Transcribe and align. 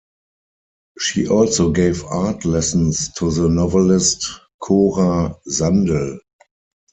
She 0.97 1.27
also 1.27 1.69
gave 1.71 2.03
art 2.05 2.43
lessons 2.43 3.13
to 3.17 3.29
the 3.29 3.47
novelist 3.47 4.25
Cora 4.57 5.35
Sandel. 5.45 6.17